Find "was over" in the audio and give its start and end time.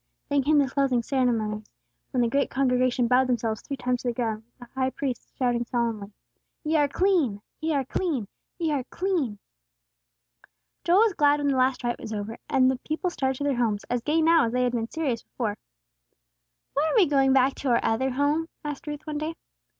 11.99-12.39